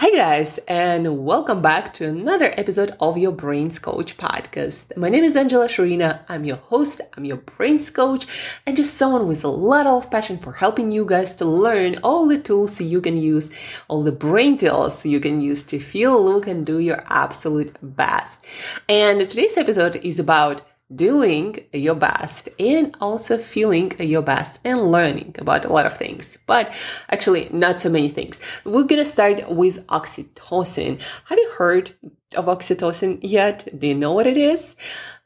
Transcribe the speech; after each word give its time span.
Hi, 0.00 0.10
guys, 0.10 0.58
and 0.68 1.24
welcome 1.24 1.60
back 1.60 1.92
to 1.94 2.06
another 2.06 2.54
episode 2.56 2.94
of 3.00 3.18
your 3.18 3.32
Brains 3.32 3.80
Coach 3.80 4.16
podcast. 4.16 4.96
My 4.96 5.08
name 5.08 5.24
is 5.24 5.34
Angela 5.34 5.66
Sharina. 5.66 6.22
I'm 6.28 6.44
your 6.44 6.58
host, 6.58 7.00
I'm 7.16 7.24
your 7.24 7.38
Brains 7.38 7.90
Coach, 7.90 8.24
and 8.64 8.76
just 8.76 8.94
someone 8.94 9.26
with 9.26 9.42
a 9.42 9.48
lot 9.48 9.88
of 9.88 10.08
passion 10.08 10.38
for 10.38 10.52
helping 10.52 10.92
you 10.92 11.04
guys 11.04 11.34
to 11.34 11.44
learn 11.44 11.98
all 12.04 12.28
the 12.28 12.38
tools 12.38 12.80
you 12.80 13.00
can 13.00 13.16
use, 13.16 13.50
all 13.88 14.04
the 14.04 14.12
brain 14.12 14.56
tools 14.56 15.04
you 15.04 15.18
can 15.18 15.40
use 15.40 15.64
to 15.64 15.80
feel, 15.80 16.24
look, 16.24 16.46
and 16.46 16.64
do 16.64 16.78
your 16.78 17.02
absolute 17.08 17.76
best. 17.82 18.46
And 18.88 19.28
today's 19.28 19.56
episode 19.56 19.96
is 19.96 20.20
about 20.20 20.62
doing 20.94 21.58
your 21.72 21.94
best 21.94 22.48
and 22.58 22.96
also 23.00 23.36
feeling 23.36 23.92
your 23.98 24.22
best 24.22 24.60
and 24.64 24.90
learning 24.90 25.34
about 25.38 25.64
a 25.64 25.72
lot 25.72 25.86
of 25.86 25.96
things, 25.96 26.38
but 26.46 26.72
actually 27.10 27.48
not 27.52 27.80
so 27.80 27.90
many 27.90 28.08
things. 28.08 28.40
We're 28.64 28.84
gonna 28.84 29.04
start 29.04 29.48
with 29.50 29.86
oxytocin. 29.88 31.00
Have 31.26 31.38
you 31.38 31.50
heard 31.58 31.94
of 32.34 32.46
oxytocin 32.46 33.18
yet? 33.22 33.68
Do 33.78 33.86
you 33.86 33.94
know 33.94 34.12
what 34.12 34.26
it 34.26 34.36
is? 34.36 34.74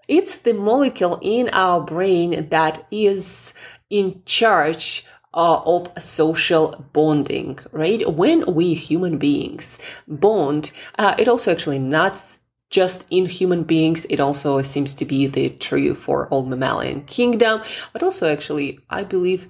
It's 0.08 0.36
the 0.36 0.52
molecule 0.52 1.18
in 1.22 1.48
our 1.52 1.80
brain 1.80 2.48
that 2.50 2.86
is 2.90 3.54
in 3.88 4.22
charge 4.26 5.06
uh, 5.34 5.62
of 5.64 5.88
social 6.02 6.84
bonding, 6.92 7.58
right? 7.70 8.12
When 8.12 8.54
we 8.54 8.74
human 8.74 9.18
beings 9.18 9.78
bond, 10.06 10.72
uh, 10.98 11.14
it 11.18 11.28
also 11.28 11.52
actually 11.52 11.78
not 11.78 12.38
just 12.72 13.04
in 13.10 13.26
human 13.26 13.62
beings. 13.62 14.04
It 14.10 14.18
also 14.18 14.60
seems 14.62 14.92
to 14.94 15.04
be 15.04 15.28
the 15.28 15.50
true 15.50 15.94
for 15.94 16.26
all 16.28 16.44
mammalian 16.44 17.02
kingdom, 17.02 17.62
but 17.92 18.02
also 18.02 18.28
actually, 18.32 18.80
I 18.90 19.04
believe 19.04 19.48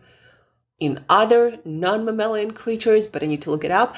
in 0.79 1.05
other 1.09 1.59
non-mammalian 1.65 2.51
creatures, 2.51 3.07
but 3.07 3.23
I 3.23 3.27
need 3.27 3.41
to 3.43 3.51
look 3.51 3.65
it 3.65 3.71
up. 3.71 3.95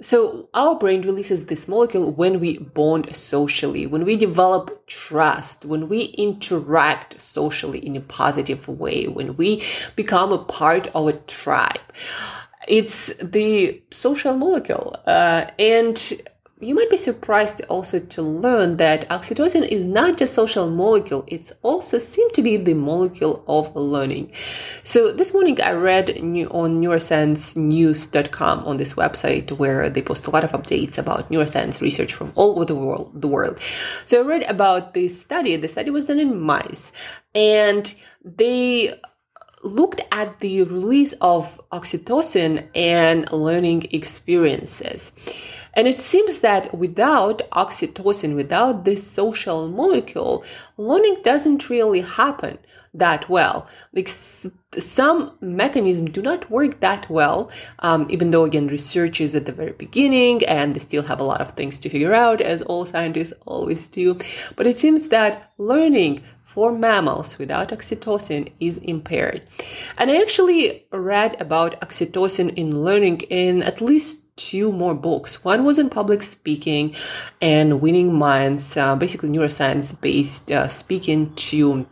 So 0.00 0.50
our 0.52 0.74
brain 0.76 1.00
releases 1.02 1.46
this 1.46 1.68
molecule 1.68 2.12
when 2.12 2.40
we 2.40 2.58
bond 2.58 3.16
socially, 3.16 3.86
when 3.86 4.04
we 4.04 4.16
develop 4.16 4.86
trust, 4.86 5.64
when 5.64 5.88
we 5.88 6.02
interact 6.18 7.18
socially 7.20 7.78
in 7.78 7.96
a 7.96 8.00
positive 8.00 8.68
way, 8.68 9.06
when 9.06 9.36
we 9.36 9.62
become 9.94 10.32
a 10.32 10.44
part 10.44 10.88
of 10.88 11.06
a 11.06 11.12
tribe. 11.12 11.80
It's 12.68 13.14
the 13.22 13.80
social 13.90 14.36
molecule. 14.36 14.96
Uh, 15.06 15.46
and 15.58 16.20
you 16.58 16.74
might 16.74 16.88
be 16.88 16.96
surprised 16.96 17.60
also 17.68 17.98
to 17.98 18.22
learn 18.22 18.78
that 18.78 19.06
oxytocin 19.10 19.68
is 19.68 19.84
not 19.84 20.16
just 20.16 20.32
social 20.32 20.70
molecule, 20.70 21.22
it's 21.26 21.52
also 21.62 21.98
seemed 21.98 22.32
to 22.32 22.40
be 22.40 22.56
the 22.56 22.72
molecule 22.72 23.44
of 23.46 23.76
learning. 23.76 24.32
So 24.82 25.12
this 25.12 25.34
morning 25.34 25.60
I 25.60 25.72
read 25.72 26.10
on 26.10 26.80
neurosciencenews.com 26.80 28.64
on 28.64 28.76
this 28.78 28.94
website 28.94 29.50
where 29.52 29.90
they 29.90 30.00
post 30.00 30.26
a 30.26 30.30
lot 30.30 30.44
of 30.44 30.52
updates 30.52 30.96
about 30.96 31.30
neuroscience 31.30 31.82
research 31.82 32.14
from 32.14 32.32
all 32.34 32.52
over 32.52 32.64
the 32.64 32.74
world, 32.74 33.20
the 33.20 33.28
world. 33.28 33.60
So 34.06 34.22
I 34.22 34.26
read 34.26 34.44
about 34.44 34.94
this 34.94 35.20
study. 35.20 35.56
The 35.56 35.68
study 35.68 35.90
was 35.90 36.06
done 36.06 36.18
in 36.18 36.40
mice 36.40 36.90
and 37.34 37.94
they 38.24 38.98
looked 39.62 40.00
at 40.10 40.38
the 40.40 40.62
release 40.62 41.12
of 41.20 41.60
oxytocin 41.70 42.66
and 42.74 43.30
learning 43.30 43.88
experiences. 43.90 45.12
And 45.76 45.86
it 45.86 46.00
seems 46.00 46.38
that 46.38 46.76
without 46.76 47.42
oxytocin, 47.52 48.34
without 48.34 48.84
this 48.84 49.06
social 49.06 49.68
molecule, 49.68 50.42
learning 50.76 51.18
doesn't 51.22 51.68
really 51.68 52.00
happen 52.00 52.58
that 52.94 53.28
well. 53.28 53.68
Like 53.92 54.08
some 54.08 55.36
mechanisms 55.42 56.10
do 56.10 56.22
not 56.22 56.50
work 56.50 56.80
that 56.80 57.08
well, 57.10 57.50
um, 57.80 58.06
even 58.08 58.30
though 58.30 58.44
again 58.44 58.68
research 58.68 59.20
is 59.20 59.34
at 59.34 59.44
the 59.44 59.52
very 59.52 59.72
beginning 59.72 60.44
and 60.46 60.72
they 60.72 60.80
still 60.80 61.02
have 61.02 61.20
a 61.20 61.24
lot 61.24 61.42
of 61.42 61.50
things 61.50 61.76
to 61.78 61.90
figure 61.90 62.14
out, 62.14 62.40
as 62.40 62.62
all 62.62 62.86
scientists 62.86 63.34
always 63.44 63.88
do. 63.88 64.18
But 64.56 64.66
it 64.66 64.78
seems 64.78 65.08
that 65.08 65.52
learning 65.58 66.22
for 66.44 66.72
mammals 66.72 67.38
without 67.38 67.68
oxytocin 67.68 68.50
is 68.58 68.78
impaired. 68.78 69.42
And 69.98 70.10
I 70.10 70.22
actually 70.22 70.86
read 70.90 71.38
about 71.38 71.78
oxytocin 71.82 72.54
in 72.54 72.82
learning 72.82 73.20
in 73.28 73.62
at 73.62 73.82
least 73.82 74.25
two 74.36 74.70
more 74.72 74.94
books. 74.94 75.44
One 75.44 75.64
was 75.64 75.78
in 75.78 75.88
public 75.90 76.22
speaking 76.22 76.94
and 77.40 77.80
winning 77.80 78.14
minds, 78.14 78.76
uh, 78.76 78.94
basically 78.96 79.30
neuroscience 79.30 79.98
based 80.00 80.52
uh, 80.52 80.68
speaking 80.68 81.34
to 81.34 81.86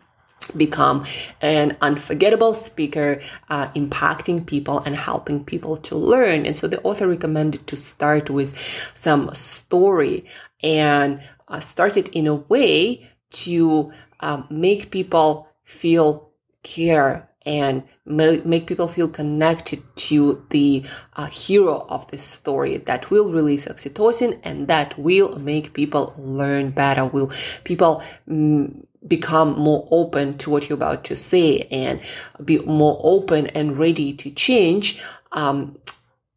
become 0.56 1.04
an 1.40 1.76
unforgettable 1.80 2.54
speaker, 2.54 3.20
uh, 3.48 3.68
impacting 3.68 4.46
people 4.46 4.80
and 4.80 4.94
helping 4.94 5.44
people 5.44 5.76
to 5.78 5.96
learn. 5.96 6.44
And 6.46 6.54
so 6.54 6.66
the 6.66 6.82
author 6.82 7.08
recommended 7.08 7.66
to 7.68 7.76
start 7.76 8.28
with 8.30 8.56
some 8.94 9.34
story 9.34 10.24
and 10.62 11.20
uh, 11.48 11.60
start 11.60 11.96
it 11.96 12.08
in 12.08 12.26
a 12.26 12.34
way 12.34 13.08
to 13.30 13.92
um, 14.20 14.46
make 14.50 14.90
people 14.90 15.48
feel 15.64 16.30
care 16.62 17.28
and 17.46 17.82
make 18.06 18.66
people 18.66 18.88
feel 18.88 19.08
connected 19.08 19.82
to 19.96 20.44
the 20.50 20.84
uh, 21.16 21.26
hero 21.26 21.86
of 21.88 22.10
the 22.10 22.18
story 22.18 22.78
that 22.78 23.10
will 23.10 23.30
release 23.30 23.66
oxytocin 23.66 24.40
and 24.42 24.68
that 24.68 24.98
will 24.98 25.38
make 25.38 25.74
people 25.74 26.14
learn 26.16 26.70
better 26.70 27.04
will 27.04 27.30
people 27.64 28.02
mm, 28.28 28.84
become 29.06 29.58
more 29.58 29.86
open 29.90 30.38
to 30.38 30.50
what 30.50 30.68
you're 30.68 30.76
about 30.76 31.04
to 31.04 31.14
say 31.14 31.60
and 31.70 32.00
be 32.44 32.58
more 32.60 32.98
open 33.02 33.46
and 33.48 33.76
ready 33.78 34.12
to 34.14 34.30
change 34.30 35.00
um, 35.32 35.76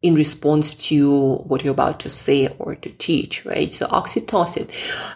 in 0.02 0.14
response 0.14 0.74
to 0.74 1.36
what 1.46 1.64
you're 1.64 1.72
about 1.72 1.98
to 2.00 2.08
say 2.08 2.48
or 2.58 2.74
to 2.76 2.90
teach, 2.90 3.44
right? 3.44 3.72
So 3.72 3.86
oxytocin. 3.86 4.70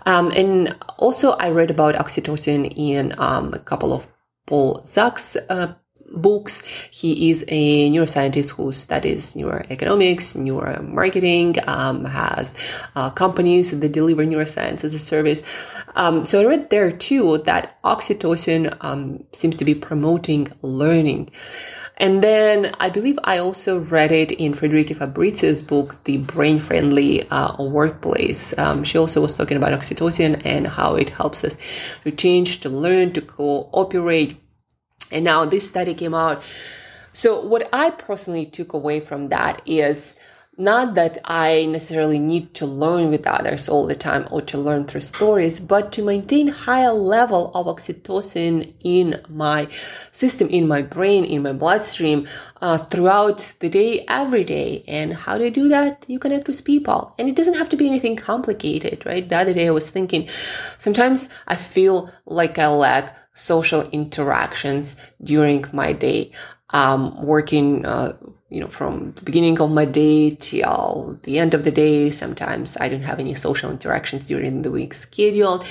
Um, 0.07 0.33
and 0.33 0.77
also 0.99 1.33
I 1.33 1.51
read 1.51 1.71
about 1.71 1.95
oxytocin 1.95 2.73
in 2.75 3.15
um, 3.19 3.55
a 3.55 3.59
couple 3.59 3.93
of 3.93 4.09
Paul 4.47 4.83
Zak's 4.85 5.37
uh, 5.49 5.75
books. 6.15 6.63
He 6.91 7.31
is 7.31 7.45
a 7.49 7.91
neuroscientist 7.91 8.53
who 8.53 8.73
studies 8.73 9.33
neuroeconomics, 9.35 10.37
neuromarketing, 10.37 11.67
um, 11.69 12.05
has 12.05 12.55
uh, 12.95 13.11
companies 13.11 13.79
that 13.79 13.93
deliver 13.93 14.25
neuroscience 14.25 14.85
as 14.85 14.95
a 14.95 14.99
service. 14.99 15.43
Um, 15.95 16.25
so 16.25 16.41
I 16.41 16.45
read 16.45 16.71
there 16.71 16.91
too 16.91 17.39
that 17.39 17.81
oxytocin 17.83 18.77
um, 18.81 19.25
seems 19.33 19.57
to 19.57 19.65
be 19.65 19.75
promoting 19.75 20.49
learning. 20.63 21.31
And 21.99 22.23
then 22.23 22.75
I 22.81 22.89
believe 22.89 23.19
I 23.23 23.39
also 23.39 23.81
read 23.81 24.11
it 24.11 24.33
in 24.33 24.55
Friederike 24.55 24.97
Fabritius's 24.97 25.63
book, 25.63 26.03
The 26.05 26.17
Brain 26.17 26.59
Friendly 26.59 27.29
uh, 27.31 27.63
Workplace. 27.63 28.57
Um, 28.59 28.83
she 28.83 28.99
also 28.99 29.21
was 29.21 29.37
talking 29.37 29.57
about 29.57 29.73
oxytocin 29.73 30.41
and 30.45 30.67
how 30.67 30.97
it 30.97 31.11
helps 31.11 31.45
us 31.45 31.57
to 32.05 32.11
change, 32.11 32.61
to 32.61 32.69
learn, 32.69 33.13
to 33.13 33.21
cooperate, 33.21 34.41
and 35.13 35.25
now 35.25 35.45
this 35.45 35.69
study 35.69 35.95
came 35.95 36.15
out. 36.15 36.43
So 37.13 37.41
what 37.41 37.69
I 37.73 37.91
personally 37.91 38.47
took 38.47 38.73
away 38.73 39.01
from 39.01 39.29
that 39.29 39.61
is 39.67 40.17
not 40.59 40.95
that 40.95 41.17
I 41.25 41.65
necessarily 41.65 42.19
need 42.19 42.53
to 42.55 42.67
learn 42.67 43.11
with 43.11 43.27
others 43.27 43.71
all 43.71 43.87
the 43.87 43.95
time 43.95 44.29
or 44.31 44.43
to 44.43 44.59
learn 44.59 44.85
through 44.85 45.01
stories, 45.01 45.61
but 45.61 45.93
to 45.93 46.05
maintain 46.05 46.49
higher 46.49 46.93
level 46.93 47.51
of 47.55 47.67
oxytocin 47.67 48.75
in 48.85 49.23
my 49.31 49.69
system, 50.13 50.49
in 50.49 50.69
my 50.69 50.83
brain, 50.83 51.25
in 51.25 51.43
my 51.43 51.55
bloodstream 51.55 52.29
uh, 52.61 52.77
throughout 52.77 53.55
the 53.61 53.71
day, 53.71 54.05
every 54.09 54.45
day. 54.45 54.85
And 54.87 55.15
how 55.15 55.39
do 55.39 55.45
you 55.45 55.51
do 55.51 55.69
that? 55.69 56.05
You 56.07 56.19
connect 56.19 56.47
with 56.47 56.63
people. 56.65 57.15
And 57.19 57.31
it 57.31 57.37
doesn't 57.37 57.55
have 57.55 57.71
to 57.71 57.77
be 57.77 57.87
anything 57.87 58.17
complicated, 58.17 59.07
right? 59.07 59.27
The 59.27 59.37
other 59.37 59.55
day 59.55 59.69
I 59.69 59.71
was 59.71 59.89
thinking, 59.89 60.29
sometimes 60.77 61.31
I 61.47 61.57
feel 61.57 62.11
like 62.27 62.59
I 62.59 62.67
lack 62.67 63.17
social 63.33 63.89
interactions 63.89 64.97
during 65.23 65.65
my 65.73 65.95
day. 65.95 66.33
Um, 66.75 67.23
working 67.27 67.85
uh, 67.85 68.17
you 68.53 68.61
know, 68.61 68.69
from 68.69 69.13
the 69.13 69.23
beginning 69.23 69.61
of 69.61 69.71
my 69.71 69.87
day 69.87 70.37
till 70.39 71.19
the 71.23 71.39
end 71.39 71.55
of 71.55 71.65
the 71.65 71.71
day. 71.71 72.11
Sometimes 72.11 72.77
I 72.77 72.89
don't 72.89 73.03
have 73.03 73.19
any 73.19 73.35
social 73.35 73.71
interactions 73.71 74.29
during 74.29 74.63
the 74.63 74.71
week 74.71 74.93
scheduled. 74.93 75.65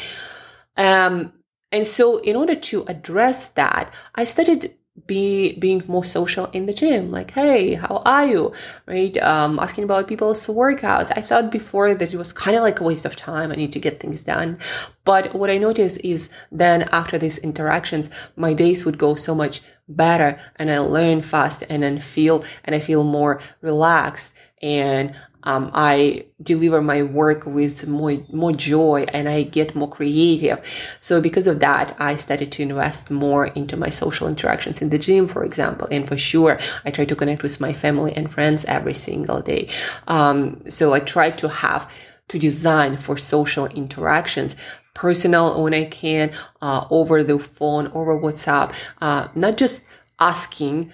Um, 0.75 1.33
and 1.71 1.85
so 1.85 2.17
in 2.17 2.35
order 2.35 2.55
to 2.55 2.83
address 2.87 3.49
that, 3.49 3.93
I 4.15 4.23
started 4.23 4.73
be 5.07 5.53
being 5.53 5.81
more 5.87 6.03
social 6.03 6.47
in 6.47 6.65
the 6.65 6.73
gym 6.73 7.11
like 7.11 7.31
hey 7.31 7.75
how 7.75 8.01
are 8.05 8.25
you? 8.25 8.51
Right? 8.85 9.15
Um 9.17 9.57
asking 9.57 9.85
about 9.85 10.07
people's 10.07 10.45
workouts. 10.47 11.11
I 11.15 11.21
thought 11.21 11.49
before 11.49 11.95
that 11.95 12.13
it 12.13 12.17
was 12.17 12.33
kind 12.33 12.57
of 12.57 12.63
like 12.63 12.79
a 12.81 12.83
waste 12.83 13.05
of 13.05 13.15
time. 13.15 13.51
I 13.51 13.55
need 13.55 13.71
to 13.73 13.79
get 13.79 13.99
things 14.01 14.23
done. 14.23 14.59
But 15.03 15.33
what 15.33 15.49
i 15.49 15.57
noticed 15.57 15.99
is 16.03 16.29
then 16.51 16.83
after 16.91 17.17
these 17.17 17.37
interactions 17.39 18.09
my 18.35 18.53
days 18.53 18.85
would 18.85 18.97
go 18.97 19.15
so 19.15 19.33
much 19.33 19.61
better 19.87 20.39
and 20.57 20.69
i 20.69 20.77
learn 20.77 21.21
fast 21.21 21.63
and 21.69 21.81
then 21.83 21.99
feel 21.99 22.43
and 22.63 22.75
i 22.75 22.79
feel 22.79 23.03
more 23.03 23.39
relaxed 23.61 24.33
and 24.61 25.15
Um, 25.43 25.71
I 25.73 26.25
deliver 26.41 26.81
my 26.81 27.03
work 27.03 27.45
with 27.45 27.87
more, 27.87 28.17
more 28.31 28.51
joy 28.51 29.05
and 29.13 29.27
I 29.27 29.43
get 29.43 29.75
more 29.75 29.89
creative. 29.89 30.59
So 30.99 31.21
because 31.21 31.47
of 31.47 31.59
that, 31.59 31.95
I 31.99 32.15
started 32.15 32.51
to 32.53 32.61
invest 32.63 33.11
more 33.11 33.47
into 33.47 33.77
my 33.77 33.89
social 33.89 34.27
interactions 34.27 34.81
in 34.81 34.89
the 34.89 34.97
gym, 34.97 35.27
for 35.27 35.43
example. 35.43 35.87
And 35.91 36.07
for 36.07 36.17
sure, 36.17 36.59
I 36.85 36.91
try 36.91 37.05
to 37.05 37.15
connect 37.15 37.43
with 37.43 37.59
my 37.59 37.73
family 37.73 38.13
and 38.13 38.31
friends 38.31 38.65
every 38.65 38.93
single 38.93 39.41
day. 39.41 39.67
Um, 40.07 40.61
so 40.69 40.93
I 40.93 40.99
try 40.99 41.31
to 41.31 41.49
have 41.49 41.91
to 42.29 42.39
design 42.39 42.97
for 42.97 43.17
social 43.17 43.65
interactions 43.67 44.55
personal 44.93 45.61
when 45.61 45.73
I 45.73 45.85
can, 45.85 46.31
uh, 46.61 46.85
over 46.89 47.23
the 47.23 47.39
phone, 47.39 47.89
over 47.93 48.17
WhatsApp, 48.17 48.73
uh, 49.01 49.27
not 49.35 49.57
just 49.57 49.81
asking 50.19 50.93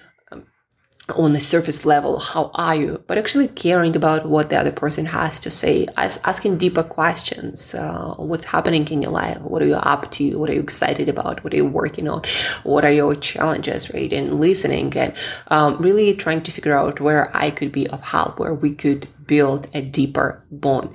on 1.16 1.32
the 1.32 1.40
surface 1.40 1.86
level, 1.86 2.20
how 2.20 2.50
are 2.54 2.74
you? 2.74 3.02
But 3.06 3.16
actually 3.16 3.48
caring 3.48 3.96
about 3.96 4.28
what 4.28 4.50
the 4.50 4.56
other 4.56 4.72
person 4.72 5.06
has 5.06 5.40
to 5.40 5.50
say, 5.50 5.86
asking 5.96 6.58
deeper 6.58 6.82
questions. 6.82 7.74
Uh, 7.74 8.14
what's 8.18 8.44
happening 8.44 8.86
in 8.88 9.00
your 9.02 9.12
life? 9.12 9.40
What 9.40 9.62
are 9.62 9.66
you 9.66 9.76
up 9.76 10.10
to? 10.12 10.38
What 10.38 10.50
are 10.50 10.54
you 10.54 10.60
excited 10.60 11.08
about? 11.08 11.42
What 11.42 11.54
are 11.54 11.56
you 11.56 11.64
working 11.64 12.08
on? 12.08 12.22
What 12.62 12.84
are 12.84 12.92
your 12.92 13.14
challenges, 13.14 13.92
right? 13.94 14.12
And 14.12 14.38
listening 14.38 14.94
and 14.96 15.14
um, 15.48 15.78
really 15.78 16.14
trying 16.14 16.42
to 16.42 16.50
figure 16.50 16.76
out 16.76 17.00
where 17.00 17.34
I 17.34 17.50
could 17.50 17.72
be 17.72 17.86
of 17.88 18.02
help, 18.02 18.38
where 18.38 18.54
we 18.54 18.74
could 18.74 19.08
build 19.26 19.68
a 19.72 19.80
deeper 19.80 20.42
bond. 20.50 20.94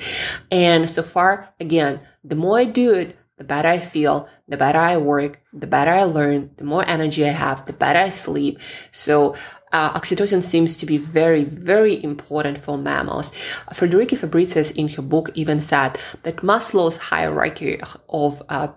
And 0.51 0.89
so 0.89 1.01
far, 1.01 1.53
again, 1.59 2.01
the 2.23 2.35
more 2.35 2.59
I 2.59 2.65
do 2.65 2.93
it, 2.93 3.17
the 3.37 3.43
better 3.43 3.67
I 3.67 3.79
feel, 3.79 4.29
the 4.47 4.57
better 4.57 4.77
I 4.77 4.97
work, 4.97 5.41
the 5.51 5.67
better 5.67 5.91
I 5.91 6.03
learn, 6.03 6.51
the 6.57 6.63
more 6.63 6.83
energy 6.87 7.25
I 7.25 7.29
have, 7.29 7.65
the 7.65 7.73
better 7.73 7.99
I 7.99 8.09
sleep. 8.09 8.59
So 8.91 9.35
uh, 9.73 9.99
oxytocin 9.99 10.41
seems 10.43 10.77
to 10.77 10.85
be 10.85 10.97
very, 10.97 11.43
very 11.43 12.01
important 12.03 12.57
for 12.59 12.77
mammals. 12.77 13.31
Friederike 13.73 14.17
Fabritius 14.17 14.71
in 14.71 14.87
her 14.89 15.01
book 15.01 15.31
even 15.33 15.59
said 15.59 15.97
that 16.23 16.37
Maslow's 16.37 16.97
hierarchy 16.97 17.81
of 18.07 18.41
uh, 18.47 18.67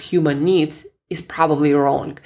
human 0.00 0.44
needs 0.44 0.86
is 1.10 1.22
probably 1.22 1.72
wrong. 1.72 2.18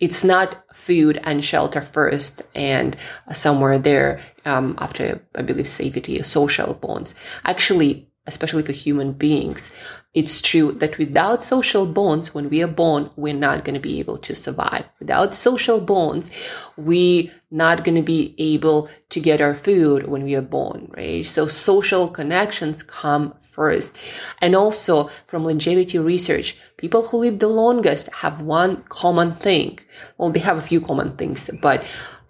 It's 0.00 0.24
not 0.24 0.64
food 0.74 1.20
and 1.24 1.44
shelter 1.44 1.82
first 1.82 2.42
and 2.54 2.96
somewhere 3.32 3.78
there 3.78 4.20
um, 4.44 4.74
after, 4.78 5.22
I 5.34 5.42
believe, 5.42 5.68
safety, 5.68 6.18
or 6.18 6.24
social 6.24 6.74
bonds. 6.74 7.14
Actually, 7.44 8.09
especially 8.26 8.62
for 8.62 8.72
human 8.72 9.12
beings, 9.12 9.70
it's 10.12 10.40
true 10.40 10.72
that 10.72 10.98
without 10.98 11.42
social 11.42 11.86
bonds, 11.86 12.34
when 12.34 12.50
we 12.50 12.62
are 12.62 12.68
born, 12.68 13.10
we're 13.16 13.32
not 13.32 13.64
going 13.64 13.74
to 13.74 13.80
be 13.80 13.98
able 13.98 14.18
to 14.18 14.34
survive. 14.34 14.84
Without 14.98 15.34
social 15.34 15.80
bonds, 15.80 16.30
we 16.76 17.30
not 17.50 17.84
going 17.84 17.94
to 17.94 18.02
be 18.02 18.34
able 18.38 18.88
to 19.08 19.20
get 19.20 19.40
our 19.40 19.54
food 19.54 20.06
when 20.06 20.24
we 20.24 20.34
are 20.34 20.42
born, 20.42 20.90
right? 20.96 21.24
So 21.24 21.46
social 21.46 22.08
connections 22.08 22.82
come 22.82 23.34
first. 23.50 23.96
And 24.40 24.54
also 24.54 25.08
from 25.26 25.44
longevity 25.44 25.98
research, 25.98 26.56
people 26.76 27.04
who 27.04 27.18
live 27.18 27.38
the 27.38 27.48
longest 27.48 28.12
have 28.14 28.40
one 28.40 28.82
common 28.88 29.36
thing. 29.36 29.78
Well, 30.18 30.30
they 30.30 30.40
have 30.40 30.58
a 30.58 30.62
few 30.62 30.80
common 30.80 31.16
things, 31.16 31.50
but 31.62 31.84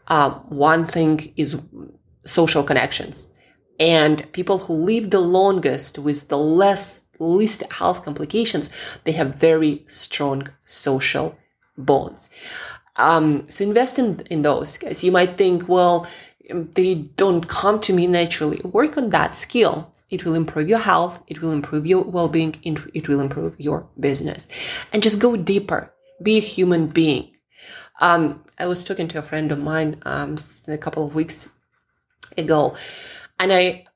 uh, 0.09 0.31
one 0.31 0.87
thing 0.87 1.33
is 1.37 1.59
social 2.25 2.63
connections. 2.63 3.30
And 3.81 4.31
people 4.33 4.59
who 4.59 4.75
live 4.75 5.11
the 5.11 5.21
longest 5.21 5.99
with 5.99 6.29
the 6.29 6.37
less 6.37 7.05
least 7.19 7.63
health 7.73 8.05
complications, 8.05 8.69
they 9.05 9.13
have 9.13 9.37
very 9.37 9.85
strong 9.89 10.49
social 10.67 11.37
bonds. 11.79 12.29
Um, 12.97 13.47
so 13.49 13.65
invest 13.65 13.99
in, 13.99 14.21
in 14.31 14.43
those 14.43 14.77
guys. 14.77 15.03
You 15.03 15.11
might 15.11 15.39
think, 15.39 15.67
well, 15.67 16.07
they 16.51 16.95
don't 16.95 17.49
come 17.49 17.81
to 17.81 17.95
me 17.95 18.07
naturally. 18.07 18.61
Work 18.65 18.99
on 18.99 19.09
that 19.11 19.35
skill. 19.35 19.95
It 20.11 20.25
will 20.25 20.35
improve 20.35 20.69
your 20.69 20.81
health. 20.81 21.23
It 21.27 21.41
will 21.41 21.53
improve 21.53 21.87
your 21.87 22.05
well-being. 22.05 22.57
It 22.63 23.09
will 23.09 23.21
improve 23.21 23.55
your 23.59 23.89
business 23.99 24.47
and 24.93 25.03
just 25.03 25.21
go 25.21 25.37
deeper. 25.37 25.95
Be 26.23 26.37
a 26.37 26.41
human 26.41 26.89
being. 26.89 27.31
Um, 28.01 28.45
I 28.59 28.67
was 28.67 28.85
talking 28.85 29.09
to 29.09 29.19
a 29.19 29.23
friend 29.23 29.53
of 29.53 29.59
mine, 29.59 30.03
um, 30.03 30.37
a 30.69 30.77
couple 30.77 31.05
of 31.05 31.15
weeks 31.15 31.49
ago 32.37 32.75
and 33.41 33.53
I 33.53 33.87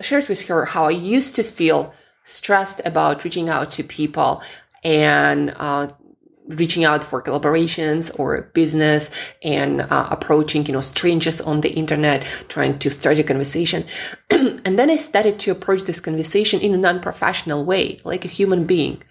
shared 0.00 0.28
with 0.28 0.46
her 0.48 0.66
how 0.66 0.86
I 0.86 0.90
used 0.90 1.34
to 1.36 1.42
feel 1.42 1.94
stressed 2.24 2.82
about 2.84 3.24
reaching 3.24 3.48
out 3.48 3.70
to 3.72 3.82
people 3.82 4.42
and 4.84 5.54
uh, 5.56 5.88
reaching 6.48 6.84
out 6.84 7.04
for 7.04 7.22
collaborations 7.22 8.10
or 8.18 8.42
business 8.54 9.10
and 9.42 9.82
uh, 9.82 10.08
approaching 10.10 10.64
you 10.66 10.72
know 10.72 10.80
strangers 10.80 11.40
on 11.40 11.60
the 11.60 11.70
internet 11.70 12.24
trying 12.48 12.78
to 12.78 12.90
start 12.90 13.18
a 13.18 13.22
conversation. 13.22 13.84
And 14.64 14.78
then 14.78 14.90
i 14.90 14.96
started 14.96 15.38
to 15.40 15.50
approach 15.50 15.82
this 15.84 16.00
conversation 16.00 16.60
in 16.60 16.74
a 16.74 16.76
non-professional 16.76 17.64
way 17.64 17.98
like 18.04 18.24
a 18.24 18.28
human 18.28 18.64
being 18.66 19.02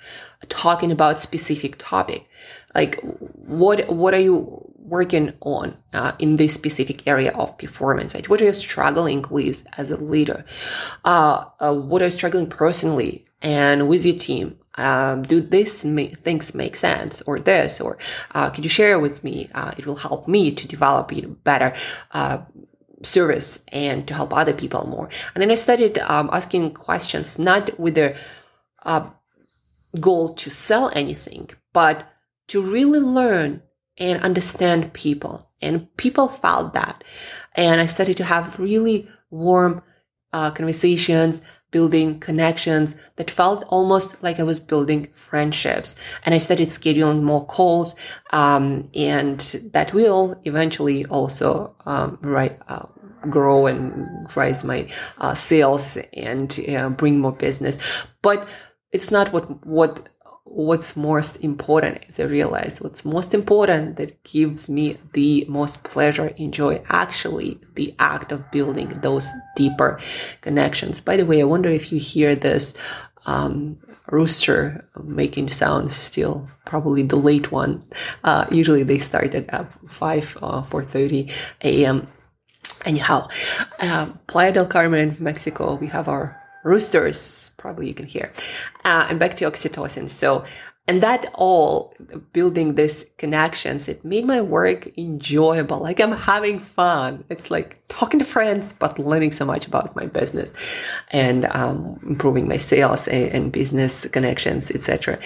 talking 0.49 0.91
about 0.91 1.21
specific 1.21 1.77
topic. 1.77 2.27
Like 2.75 2.99
what 3.01 3.89
what 3.89 4.13
are 4.13 4.19
you 4.19 4.71
working 4.87 5.33
on 5.41 5.77
uh, 5.93 6.13
in 6.17 6.37
this 6.37 6.53
specific 6.53 7.05
area 7.07 7.31
of 7.33 7.57
performance 7.57 8.15
right? 8.15 8.27
What 8.29 8.41
are 8.41 8.45
you 8.45 8.53
struggling 8.53 9.25
with 9.29 9.67
as 9.77 9.91
a 9.91 9.97
leader? 9.97 10.45
Uh, 11.03 11.45
uh, 11.59 11.73
what 11.73 12.01
are 12.01 12.05
you 12.05 12.11
struggling 12.11 12.47
personally 12.47 13.25
and 13.41 13.87
with 13.87 14.05
your 14.05 14.17
team? 14.17 14.57
Um, 14.79 15.23
do 15.23 15.41
these 15.41 15.83
make, 15.83 16.17
things 16.19 16.53
make 16.53 16.75
sense 16.75 17.21
or 17.23 17.39
this 17.39 17.81
or 17.81 17.97
uh, 18.35 18.49
could 18.51 18.63
you 18.63 18.69
share 18.69 18.99
with 18.99 19.23
me 19.23 19.49
uh, 19.55 19.73
it 19.77 19.87
will 19.87 19.95
help 19.95 20.27
me 20.27 20.51
to 20.51 20.67
develop 20.67 21.11
a 21.11 21.21
better 21.21 21.73
uh, 22.11 22.39
service 23.01 23.63
and 23.71 24.07
to 24.07 24.13
help 24.13 24.33
other 24.33 24.53
people 24.53 24.87
more? 24.87 25.09
And 25.33 25.41
then 25.41 25.51
i 25.51 25.55
started 25.55 25.97
um, 25.99 26.29
asking 26.31 26.75
questions 26.75 27.39
not 27.39 27.77
with 27.79 27.95
the 27.95 28.15
goal 29.99 30.35
to 30.35 30.49
sell 30.51 30.91
anything 30.93 31.49
but 31.73 32.07
to 32.47 32.61
really 32.61 32.99
learn 32.99 33.61
and 33.97 34.21
understand 34.23 34.93
people. 34.93 35.49
And 35.61 35.95
people 35.97 36.27
felt 36.27 36.73
that. 36.73 37.03
And 37.55 37.81
I 37.81 37.87
started 37.87 38.17
to 38.17 38.23
have 38.23 38.59
really 38.59 39.07
warm 39.29 39.81
uh, 40.33 40.51
conversations, 40.51 41.41
building 41.71 42.19
connections 42.19 42.95
that 43.17 43.29
felt 43.29 43.63
almost 43.67 44.21
like 44.23 44.39
I 44.39 44.43
was 44.43 44.59
building 44.59 45.07
friendships. 45.13 45.95
And 46.23 46.35
I 46.35 46.37
started 46.37 46.69
scheduling 46.69 47.23
more 47.23 47.45
calls. 47.45 47.95
Um, 48.31 48.89
and 48.93 49.39
that 49.73 49.93
will 49.93 50.39
eventually 50.43 51.05
also, 51.05 51.75
um, 51.85 52.19
right, 52.21 52.57
uh, 52.67 52.85
grow 53.29 53.65
and 53.65 54.27
rise 54.35 54.63
my 54.63 54.87
uh, 55.17 55.33
sales 55.33 55.97
and 56.13 56.59
uh, 56.69 56.89
bring 56.89 57.19
more 57.19 57.33
business. 57.33 57.79
But 58.21 58.47
it's 58.91 59.11
not 59.11 59.33
what, 59.33 59.65
what 59.65 60.09
what's 60.57 60.97
most 60.97 61.35
important 61.43 62.03
as 62.09 62.19
I 62.19 62.23
realize 62.23 62.81
what's 62.81 63.05
most 63.05 63.35
important 63.35 63.97
that 63.97 64.23
gives 64.23 64.67
me 64.67 64.97
the 65.13 65.45
most 65.47 65.83
pleasure 65.83 66.33
and 66.39 66.51
joy 66.51 66.81
actually 66.89 67.59
the 67.75 67.93
act 67.99 68.31
of 68.31 68.49
building 68.49 68.89
those 69.01 69.29
deeper 69.55 69.99
connections. 70.41 70.99
By 70.99 71.15
the 71.17 71.27
way, 71.27 71.41
I 71.41 71.43
wonder 71.43 71.69
if 71.69 71.91
you 71.91 71.99
hear 71.99 72.33
this 72.33 72.73
um, 73.27 73.77
rooster 74.07 74.83
making 75.03 75.49
sounds 75.49 75.95
still 75.95 76.49
probably 76.65 77.03
the 77.03 77.17
late 77.17 77.51
one. 77.51 77.83
Uh, 78.23 78.47
usually 78.49 78.81
they 78.81 78.97
start 78.97 79.35
at 79.35 79.71
5 79.91 80.37
uh, 80.41 80.61
4.30 80.63 81.31
a.m. 81.61 82.07
Anyhow, 82.83 83.27
uh, 83.79 84.07
Playa 84.25 84.53
del 84.53 84.65
Carmen, 84.65 85.17
Mexico, 85.19 85.75
we 85.75 85.87
have 85.87 86.07
our 86.07 86.36
roosters 86.67 87.51
probably 87.57 87.87
you 87.87 87.93
can 87.93 88.05
hear 88.05 88.31
uh, 88.85 89.05
and 89.09 89.19
back 89.19 89.33
to 89.35 89.45
oxytocin 89.45 90.09
so 90.09 90.43
and 90.89 91.03
that 91.03 91.25
all 91.33 91.93
building 92.31 92.75
these 92.75 93.05
connections 93.17 93.87
it 93.87 94.03
made 94.05 94.25
my 94.25 94.39
work 94.39 94.87
enjoyable. 94.97 95.79
Like 95.79 95.99
i'm 95.99 96.13
having 96.13 96.59
fun. 96.59 97.23
It's 97.29 97.51
like 97.51 97.69
talking 97.87 98.19
to 98.19 98.25
friends 98.25 98.73
but 98.79 98.97
learning 98.97 99.31
so 99.31 99.45
much 99.45 99.67
about 99.67 99.95
my 99.95 100.05
business 100.05 100.49
and 101.11 101.45
um, 101.51 101.99
improving 102.07 102.47
my 102.47 102.57
sales 102.57 103.07
and, 103.07 103.31
and 103.35 103.51
business 103.51 104.07
connections 104.15 104.71
etc 104.71 105.19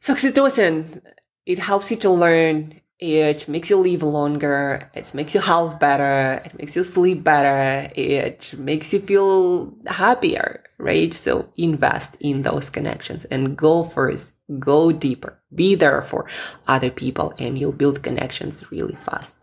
so 0.00 0.14
oxytocin 0.14 1.00
it 1.46 1.58
helps 1.58 1.90
you 1.90 1.96
to 1.98 2.10
learn 2.10 2.80
it 2.98 3.48
makes 3.48 3.70
you 3.70 3.76
live 3.76 4.02
longer. 4.02 4.90
It 4.94 5.12
makes 5.14 5.34
your 5.34 5.42
health 5.42 5.78
better. 5.78 6.42
It 6.44 6.58
makes 6.58 6.76
you 6.76 6.84
sleep 6.84 7.24
better. 7.24 7.90
It 7.94 8.54
makes 8.56 8.92
you 8.92 9.00
feel 9.00 9.74
happier, 9.86 10.64
right? 10.78 11.12
So 11.12 11.48
invest 11.56 12.16
in 12.20 12.42
those 12.42 12.70
connections 12.70 13.24
and 13.26 13.56
go 13.56 13.84
first. 13.84 14.32
Go 14.58 14.92
deeper. 14.92 15.40
Be 15.54 15.74
there 15.74 16.02
for 16.02 16.28
other 16.66 16.90
people 16.90 17.34
and 17.38 17.58
you'll 17.58 17.72
build 17.72 18.02
connections 18.02 18.70
really 18.70 18.96
fast. 18.96 19.34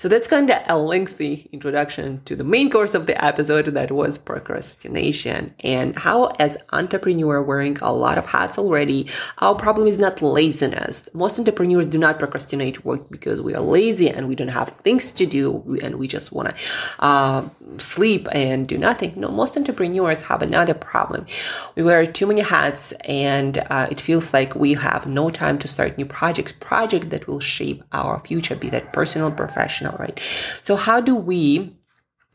So 0.00 0.08
that's 0.08 0.26
kind 0.26 0.50
of 0.50 0.62
a 0.66 0.78
lengthy 0.78 1.50
introduction 1.52 2.22
to 2.24 2.34
the 2.34 2.42
main 2.42 2.70
course 2.70 2.94
of 2.94 3.06
the 3.06 3.22
episode 3.22 3.66
that 3.66 3.92
was 3.92 4.16
procrastination 4.16 5.54
and 5.60 5.94
how 5.94 6.28
as 6.38 6.56
entrepreneur 6.72 7.42
wearing 7.42 7.76
a 7.82 7.92
lot 7.92 8.16
of 8.16 8.24
hats 8.24 8.56
already, 8.56 9.08
our 9.40 9.54
problem 9.54 9.86
is 9.86 9.98
not 9.98 10.22
laziness. 10.22 11.06
Most 11.12 11.38
entrepreneurs 11.38 11.84
do 11.84 11.98
not 11.98 12.18
procrastinate 12.18 12.82
work 12.82 13.10
because 13.10 13.42
we 13.42 13.54
are 13.54 13.60
lazy 13.60 14.08
and 14.08 14.26
we 14.26 14.34
don't 14.34 14.48
have 14.48 14.70
things 14.70 15.12
to 15.12 15.26
do 15.26 15.78
and 15.82 15.96
we 15.96 16.08
just 16.08 16.32
want 16.32 16.48
to 16.48 16.54
uh, 17.00 17.46
sleep 17.76 18.26
and 18.32 18.66
do 18.66 18.78
nothing. 18.78 19.12
No, 19.16 19.28
most 19.28 19.54
entrepreneurs 19.58 20.22
have 20.22 20.40
another 20.40 20.72
problem. 20.72 21.26
We 21.74 21.82
wear 21.82 22.06
too 22.06 22.26
many 22.26 22.40
hats 22.40 22.92
and 23.04 23.58
uh, 23.68 23.88
it 23.90 24.00
feels 24.00 24.32
like 24.32 24.54
we 24.54 24.72
have 24.74 25.06
no 25.06 25.28
time 25.28 25.58
to 25.58 25.68
start 25.68 25.98
new 25.98 26.06
projects, 26.06 26.52
projects 26.52 27.08
that 27.08 27.26
will 27.28 27.40
shape 27.40 27.84
our 27.92 28.18
future, 28.20 28.56
be 28.56 28.70
that 28.70 28.94
personal, 28.94 29.30
professional, 29.30 29.89
right? 29.98 30.18
So 30.62 30.76
how 30.76 31.00
do 31.00 31.14
we 31.14 31.76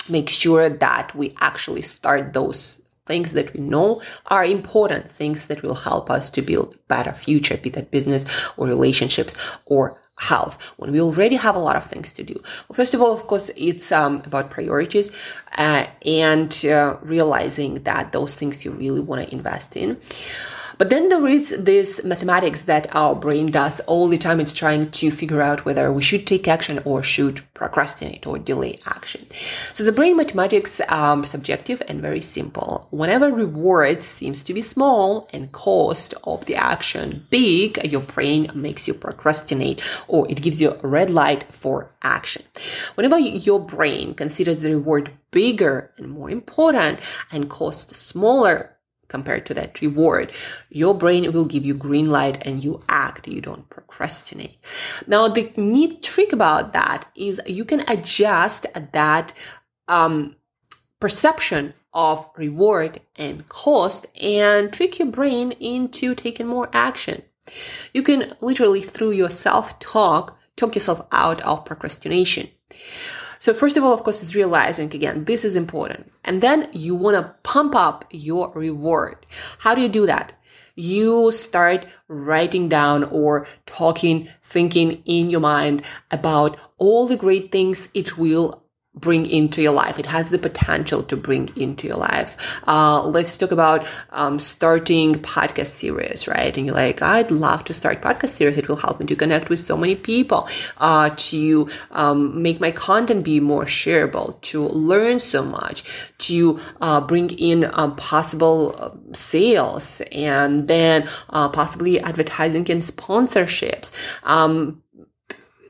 make 0.10 0.30
sure 0.30 0.70
that 0.70 1.16
we 1.16 1.34
actually 1.42 1.82
start 1.82 2.34
those 2.34 2.82
things 3.06 3.34
that 3.34 3.54
we 3.54 3.60
know 3.60 4.02
are 4.28 4.44
important, 4.44 5.12
things 5.12 5.48
that 5.48 5.62
will 5.62 5.76
help 5.76 6.10
us 6.10 6.30
to 6.32 6.42
build 6.42 6.76
better 6.88 7.12
future, 7.12 7.58
be 7.58 7.70
that 7.70 7.92
business 7.92 8.26
or 8.58 8.68
relationships 8.68 9.36
or 9.66 10.00
health 10.18 10.62
when 10.78 10.92
we 10.92 11.02
already 11.02 11.36
have 11.36 11.56
a 11.56 11.60
lot 11.60 11.76
of 11.76 11.84
things 11.86 12.14
to 12.14 12.24
do 12.24 12.34
well 12.36 12.74
first 12.74 12.94
of 12.94 13.02
all 13.02 13.14
of 13.14 13.28
course 13.28 13.52
it's 13.58 13.92
um, 13.92 14.22
about 14.26 14.50
priorities 14.50 15.12
uh, 15.58 15.86
and 16.06 16.64
uh, 16.66 16.96
realizing 17.02 17.76
that 17.84 18.14
those 18.14 18.34
things 18.34 18.64
you 18.64 18.72
really 18.72 19.02
want 19.02 19.22
to 19.22 19.36
invest 19.36 19.76
in 19.76 19.98
but 20.78 20.90
then 20.90 21.10
there 21.10 21.26
is 21.28 21.56
this 21.58 22.04
mathematics 22.04 22.64
that 22.64 22.94
our 22.96 23.16
brain 23.16 23.52
does 23.52 23.80
all 23.82 24.08
the 24.08 24.18
time. 24.18 24.40
It's 24.40 24.54
trying 24.54 24.92
to 24.92 25.12
figure 25.12 25.42
out 25.42 25.66
whether 25.66 25.92
we 25.92 26.02
should 26.02 26.28
take 26.28 26.48
action 26.48 26.80
or 26.86 27.04
should 27.04 27.42
procrastinate 27.54 28.28
or 28.28 28.38
delay 28.38 28.80
action. 28.86 29.26
So 29.74 29.84
the 29.84 29.92
brain 29.92 30.18
mathematics 30.18 30.82
um, 30.90 31.26
subjective 31.26 31.82
and 31.88 32.02
very 32.02 32.22
simple. 32.22 32.88
Whenever 32.92 33.32
reward 33.32 34.04
seems 34.04 34.44
to 34.44 34.54
be 34.54 34.62
small 34.62 35.30
and 35.32 35.52
cost 35.52 36.14
of 36.24 36.46
the 36.46 36.56
action 36.56 37.26
big, 37.30 37.84
your 37.84 38.02
brain 38.02 38.52
makes 38.54 38.88
you 38.88 38.94
procrastinate 38.94 39.82
or 40.08 40.30
it 40.30 40.42
gives 40.42 40.62
you 40.62 40.78
a 40.84 40.88
red 40.88 41.10
light 41.10 41.52
for 41.54 41.92
action. 42.02 42.44
Whenever 42.96 43.18
your 43.18 43.60
brain 43.60 44.14
considers 44.14 44.62
the 44.62 44.72
reward 44.72 45.12
bigger 45.32 45.92
and 45.98 46.10
more 46.10 46.30
important 46.30 47.00
and 47.32 47.50
cost 47.50 47.96
smaller 47.96 48.75
compared 49.08 49.46
to 49.46 49.54
that 49.54 49.82
reward, 49.82 50.32
your 50.70 50.94
brain 50.94 51.32
will 51.32 51.46
give 51.46 51.66
you 51.66 51.74
green 51.74 52.10
light 52.10 52.46
and 52.46 52.64
you 52.64 52.82
act, 52.90 53.28
you 53.28 53.42
don't 53.42 53.70
procrastinate. 53.70 54.58
Now, 55.08 55.28
the 55.28 55.52
neat 55.58 56.04
trick 56.04 56.34
about 56.34 56.74
that 56.74 57.08
is 57.16 57.42
you 57.46 57.66
can 57.66 57.88
adjust 57.90 58.66
that 58.94 59.34
um, 59.88 60.36
perception 61.00 61.74
of 61.94 62.30
reward 62.36 63.02
and 63.16 63.48
cost 63.48 64.08
and 64.22 64.72
trick 64.74 65.00
your 65.00 65.08
brain 65.08 65.52
into 65.54 66.14
taking 66.14 66.48
more 66.48 66.70
action. 66.74 67.24
You 67.94 68.04
can 68.04 68.36
literally, 68.42 68.82
through 68.82 69.12
your 69.12 69.30
self 69.30 69.80
talk, 69.80 70.38
talk 70.56 70.76
yourself 70.76 71.06
out 71.12 71.42
of 71.42 71.66
procrastination. 71.66 72.50
So 73.40 73.54
first 73.54 73.78
of 73.78 73.84
all, 73.84 73.94
of 73.94 74.04
course, 74.04 74.24
is 74.24 74.36
realizing 74.36 74.94
again, 74.94 75.26
this 75.26 75.46
is 75.46 75.56
important. 75.56 76.12
And 76.24 76.42
then 76.42 76.70
you 76.72 76.96
want 76.96 77.18
to 77.18 77.36
pump 77.44 77.76
up 77.76 78.06
your 78.12 78.52
reward. 78.54 79.26
How 79.60 79.76
do 79.76 79.82
you 79.82 79.90
do 79.90 80.06
that? 80.06 80.34
You 80.76 81.32
start 81.32 81.86
writing 82.10 82.68
down 82.68 83.06
or 83.06 83.48
talking, 83.66 84.28
thinking 84.44 85.02
in 85.06 85.30
your 85.30 85.40
mind 85.40 85.84
about 86.12 86.58
all 86.78 87.08
the 87.08 87.16
great 87.16 87.52
things 87.52 87.88
it 87.94 88.18
will 88.18 88.65
bring 88.96 89.26
into 89.26 89.62
your 89.62 89.74
life. 89.74 90.00
It 90.00 90.06
has 90.06 90.30
the 90.30 90.40
potential 90.40 91.04
to 91.04 91.18
bring 91.18 91.50
into 91.56 91.88
your 91.88 91.98
life. 91.98 92.38
Uh, 92.68 93.04
let's 93.04 93.38
talk 93.38 93.52
about 93.52 93.86
um, 94.12 94.40
starting 94.40 95.16
podcast 95.16 95.68
series, 95.68 96.28
right? 96.28 96.56
And 96.56 96.66
you're 96.66 96.76
like, 96.76 97.02
I'd 97.02 97.32
love 97.32 97.64
to 97.66 97.74
start 97.74 98.02
podcast 98.02 98.30
series. 98.30 98.58
It 98.58 98.68
will 98.68 98.78
help 98.78 99.00
me 99.00 99.06
to 99.08 99.16
connect 99.16 99.50
with 99.50 99.60
so 99.60 99.76
many 99.78 99.96
people, 99.96 100.48
uh, 100.78 101.12
to 101.18 101.70
um, 101.92 102.42
make 102.42 102.60
my 102.60 102.72
content 102.72 103.24
be 103.24 103.40
more 103.40 103.66
shareable, 103.66 104.40
to 104.42 104.68
learn 104.70 105.20
so 105.20 105.44
much, 105.44 105.84
to 106.20 106.60
uh, 106.82 107.02
bring 107.02 107.30
in 107.32 107.70
um, 107.74 107.96
possible 107.96 108.76
uh, 108.80 108.90
sales, 109.14 110.02
and 110.12 110.68
then 110.68 111.08
uh, 111.30 111.50
possibly 111.50 112.00
advertising 112.00 112.70
and 112.72 112.82
sponsorships. 112.82 113.92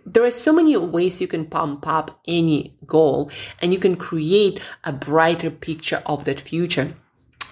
There 0.05 0.24
are 0.24 0.31
so 0.31 0.53
many 0.53 0.77
ways 0.77 1.19
you 1.19 1.27
can 1.27 1.47
pump 1.47 1.88
up 1.88 2.19
any 2.27 2.77
goal 2.85 3.31
and 3.59 3.74
you 3.74 3.79
can 3.79 3.95
create 3.95 4.62
a 4.83 4.93
brighter 4.93 5.50
picture 5.50 6.03
of 6.05 6.25
that 6.25 6.39
future. 6.39 6.95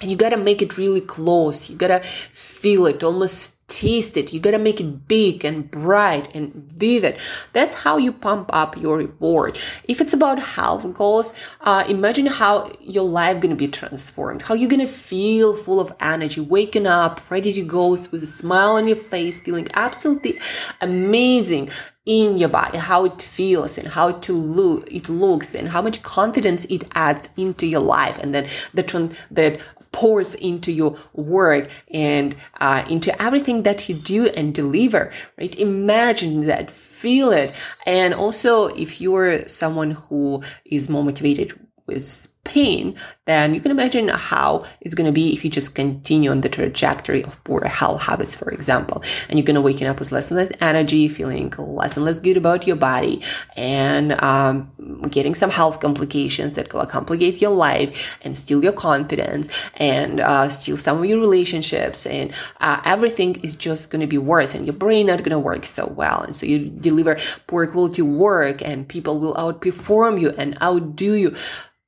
And 0.01 0.11
you 0.11 0.17
gotta 0.17 0.37
make 0.37 0.61
it 0.61 0.77
really 0.77 1.01
close. 1.01 1.69
You 1.69 1.77
gotta 1.77 2.01
feel 2.01 2.85
it, 2.85 3.03
almost 3.03 3.52
taste 3.67 4.17
it. 4.17 4.33
You 4.33 4.39
gotta 4.39 4.59
make 4.59 4.79
it 4.81 5.07
big 5.07 5.45
and 5.45 5.69
bright 5.69 6.33
and 6.35 6.53
vivid. 6.53 7.17
That's 7.53 7.75
how 7.75 7.97
you 7.97 8.11
pump 8.11 8.49
up 8.53 8.77
your 8.77 8.97
reward. 8.97 9.57
If 9.85 10.01
it's 10.01 10.13
about 10.13 10.39
health 10.39 10.93
goals, 10.93 11.33
uh, 11.61 11.83
imagine 11.87 12.25
how 12.25 12.71
your 12.81 13.05
life 13.05 13.41
gonna 13.41 13.55
be 13.55 13.67
transformed. 13.67 14.43
How 14.43 14.53
you're 14.53 14.69
gonna 14.69 14.87
feel 14.87 15.55
full 15.55 15.79
of 15.79 15.93
energy, 15.99 16.41
waking 16.41 16.87
up, 16.87 17.21
ready 17.29 17.53
to 17.53 17.63
go 17.63 17.89
with 17.89 18.23
a 18.23 18.27
smile 18.27 18.71
on 18.71 18.87
your 18.87 18.97
face, 18.97 19.39
feeling 19.39 19.67
absolutely 19.73 20.39
amazing 20.81 21.69
in 22.05 22.37
your 22.37 22.49
body, 22.49 22.77
how 22.77 23.05
it 23.05 23.21
feels 23.21 23.77
and 23.77 23.87
how 23.87 24.11
to 24.11 24.33
look, 24.33 24.91
it 24.91 25.07
looks 25.07 25.55
and 25.55 25.69
how 25.69 25.81
much 25.81 26.03
confidence 26.03 26.65
it 26.65 26.83
adds 26.95 27.29
into 27.37 27.65
your 27.65 27.79
life. 27.79 28.17
And 28.17 28.33
then 28.33 28.47
the, 28.73 28.83
trend 28.83 29.17
that 29.31 29.59
pours 29.93 30.35
into 30.35 30.71
your 30.71 30.97
work 31.13 31.69
and 31.93 32.35
uh, 32.59 32.83
into 32.89 33.09
everything 33.21 33.63
that 33.63 33.87
you 33.87 33.95
do 33.95 34.27
and 34.27 34.53
deliver, 34.53 35.13
right? 35.37 35.55
Imagine 35.55 36.47
that, 36.47 36.69
feel 36.69 37.31
it. 37.31 37.55
And 37.85 38.13
also, 38.13 38.67
if 38.67 38.99
you're 38.99 39.45
someone 39.45 39.91
who 39.91 40.43
is 40.65 40.89
more 40.89 41.03
motivated 41.03 41.57
with 41.87 42.27
pain, 42.43 42.95
then 43.25 43.53
you 43.53 43.61
can 43.61 43.71
imagine 43.71 44.09
how 44.09 44.65
it's 44.81 44.95
going 44.95 45.05
to 45.05 45.13
be 45.13 45.31
if 45.31 45.45
you 45.45 45.49
just 45.49 45.75
continue 45.75 46.29
on 46.29 46.41
the 46.41 46.49
trajectory 46.49 47.23
of 47.23 47.41
poor 47.45 47.63
health 47.63 48.01
habits, 48.01 48.35
for 48.35 48.49
example. 48.51 49.01
And 49.29 49.39
you're 49.39 49.45
going 49.45 49.55
to 49.55 49.61
waking 49.61 49.87
up 49.87 49.99
with 49.99 50.11
less 50.11 50.29
and 50.29 50.37
less 50.37 50.51
energy, 50.59 51.07
feeling 51.07 51.53
less 51.57 51.95
and 51.95 52.05
less 52.05 52.19
good 52.19 52.35
about 52.35 52.67
your 52.67 52.75
body, 52.75 53.21
and 53.55 54.21
um, 54.21 54.71
getting 55.09 55.35
some 55.35 55.49
health 55.49 55.79
complications 55.79 56.55
that 56.55 56.73
will 56.73 56.85
complicate 56.85 57.41
your 57.41 57.51
life 57.51 58.17
and 58.21 58.37
steal 58.37 58.61
your 58.61 58.73
confidence 58.73 59.47
and 59.77 60.19
uh, 60.19 60.49
steal 60.49 60.77
some 60.77 60.99
of 60.99 61.05
your 61.05 61.19
relationships. 61.19 62.05
And 62.05 62.33
uh, 62.59 62.81
everything 62.83 63.35
is 63.37 63.55
just 63.55 63.89
going 63.89 64.01
to 64.01 64.07
be 64.07 64.17
worse, 64.17 64.53
and 64.53 64.65
your 64.65 64.75
brain 64.75 65.07
not 65.07 65.19
going 65.19 65.31
to 65.31 65.39
work 65.39 65.65
so 65.65 65.87
well. 65.87 66.21
And 66.21 66.35
so 66.35 66.45
you 66.45 66.69
deliver 66.69 67.17
poor 67.47 67.67
quality 67.67 68.01
work, 68.01 68.61
and 68.61 68.87
people 68.87 69.17
will 69.17 69.33
outperform 69.35 70.19
you 70.19 70.31
and 70.31 70.61
outdo 70.61 71.13
you 71.13 71.35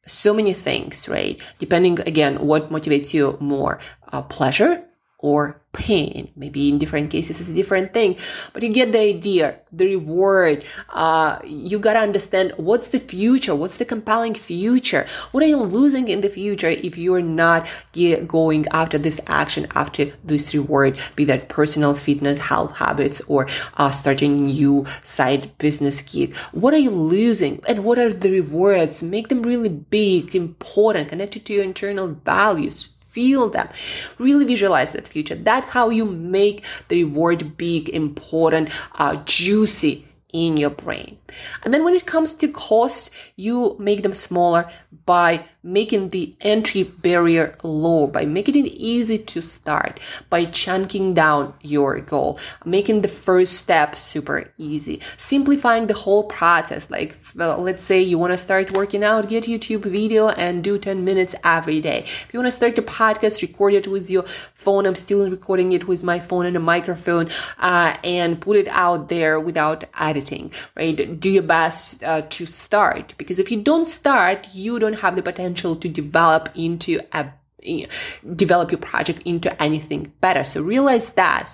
so 0.08 0.34
many 0.34 0.54
things, 0.54 1.08
right? 1.10 1.40
Depending 1.58 2.00
again, 2.02 2.46
what 2.46 2.72
motivates 2.72 3.14
you 3.14 3.38
more, 3.40 3.80
uh, 4.12 4.22
pleasure 4.22 4.84
or 5.20 5.62
pain. 5.76 6.32
Maybe 6.36 6.70
in 6.70 6.78
different 6.78 7.12
cases 7.12 7.40
it's 7.40 7.50
a 7.50 7.54
different 7.54 7.94
thing, 7.94 8.18
but 8.54 8.64
you 8.64 8.70
get 8.70 8.92
the 8.92 9.00
idea, 9.00 9.60
the 9.72 9.86
reward. 9.86 10.64
Uh, 10.90 11.40
you 11.46 11.80
gotta 11.80 12.00
understand 12.00 12.54
what's 12.58 12.88
the 12.90 13.00
future, 13.00 13.54
what's 13.54 13.78
the 13.78 13.86
compelling 13.86 14.36
future. 14.36 15.06
What 15.32 15.44
are 15.44 15.48
you 15.48 15.58
losing 15.58 16.08
in 16.08 16.22
the 16.22 16.30
future 16.30 16.70
if 16.70 16.98
you're 16.98 17.22
not 17.22 17.68
going 18.28 18.68
after 18.72 18.98
this 18.98 19.20
action, 19.28 19.68
after 19.76 20.14
this 20.24 20.54
reward, 20.54 20.98
be 21.16 21.26
that 21.26 21.50
personal 21.50 21.94
fitness, 21.94 22.38
health 22.38 22.78
habits, 22.78 23.22
or 23.28 23.48
uh, 23.76 23.92
starting 23.92 24.38
a 24.38 24.44
new 24.44 24.86
side 25.02 25.58
business 25.58 26.02
gig? 26.02 26.36
What 26.52 26.74
are 26.74 26.78
you 26.78 26.92
losing, 26.92 27.62
and 27.68 27.84
what 27.84 28.00
are 28.00 28.14
the 28.14 28.32
rewards? 28.32 29.04
Make 29.04 29.28
them 29.28 29.44
really 29.44 29.70
big, 29.70 30.36
important, 30.36 31.10
connected 31.10 31.46
to 31.46 31.54
your 31.54 31.64
internal 31.64 32.08
values 32.08 32.95
feel 33.16 33.48
them. 33.50 33.70
Really 34.20 34.46
visualize 34.46 34.92
that 34.92 35.08
future. 35.08 35.36
That's 35.36 35.68
how 35.68 35.90
you 35.90 36.06
make 36.06 36.66
the 36.90 37.04
reward 37.06 37.56
big, 37.56 37.88
important, 37.90 38.70
uh, 38.96 39.24
juicy 39.26 40.06
in 40.36 40.58
your 40.58 40.70
brain. 40.70 41.18
And 41.64 41.74
then 41.74 41.86
when 41.86 41.96
it 41.96 42.06
comes 42.06 42.34
to 42.36 42.50
cost, 42.50 43.10
you 43.38 43.78
make 43.80 44.04
them 44.04 44.14
smaller 44.14 44.70
by 45.06 45.46
making 45.64 46.10
the 46.10 46.36
entry 46.42 46.84
barrier 46.84 47.56
low, 47.64 48.06
by 48.06 48.26
making 48.26 48.66
it 48.66 48.70
easy 48.74 49.18
to 49.18 49.42
start, 49.42 50.00
by 50.30 50.44
chunking 50.46 51.14
down 51.14 51.54
your 51.62 52.00
goal, 52.02 52.38
making 52.66 53.02
the 53.02 53.08
first 53.08 53.54
step 53.54 53.96
super 53.96 54.52
easy, 54.58 55.00
simplifying 55.18 55.88
the 55.88 55.94
whole 55.94 56.26
process. 56.26 56.92
Like, 56.92 57.16
well, 57.34 57.62
let's 57.62 57.82
say 57.82 58.02
you 58.02 58.20
want 58.20 58.34
to 58.34 58.38
start 58.38 58.72
working 58.72 59.04
out, 59.04 59.30
get 59.30 59.46
YouTube 59.46 59.86
video 59.86 60.30
and 60.30 60.64
do 60.64 60.78
10 60.78 61.06
minutes 61.06 61.34
every 61.44 61.80
day. 61.80 62.00
If 62.00 62.30
you 62.34 62.40
want 62.40 62.48
to 62.48 62.52
start 62.52 62.78
a 62.78 62.82
podcast, 62.82 63.42
record 63.42 63.74
it 63.74 63.88
with 63.88 64.10
your 64.10 64.24
phone. 64.54 64.86
I'm 64.86 64.96
still 64.96 65.30
recording 65.30 65.72
it 65.72 65.88
with 65.88 66.04
my 66.04 66.20
phone 66.20 66.46
and 66.46 66.58
a 66.58 66.60
microphone, 66.60 67.30
uh, 67.60 67.96
and 68.04 68.42
put 68.42 68.58
it 68.58 68.68
out 68.70 69.10
there 69.10 69.40
without 69.40 69.86
editing 70.00 70.25
right? 70.76 71.20
Do 71.20 71.30
your 71.30 71.44
best 71.44 72.04
uh, 72.04 72.22
to 72.22 72.46
start 72.46 73.14
because 73.18 73.40
if 73.40 73.52
you 73.52 73.62
don't 73.62 73.86
start, 73.86 74.48
you 74.54 74.80
don't 74.80 75.00
have 75.00 75.16
the 75.16 75.22
potential 75.22 75.76
to 75.76 75.90
develop 75.90 76.50
into 76.56 77.00
a 77.14 77.30
develop 78.36 78.72
your 78.72 78.80
project 78.80 79.24
into 79.26 79.50
anything 79.62 80.14
better. 80.22 80.44
So 80.44 80.62
realize 80.62 81.10
that 81.12 81.50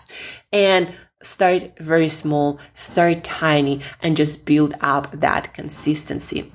and 0.52 0.94
start 1.24 1.78
very 1.80 2.10
small, 2.10 2.60
start 2.74 3.24
tiny 3.24 3.80
and 4.02 4.18
just 4.18 4.46
build 4.46 4.76
up 4.82 5.12
that 5.12 5.54
consistency. 5.54 6.52